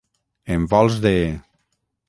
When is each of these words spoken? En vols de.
En 0.55 0.65
vols 0.71 0.97
de. 1.05 1.13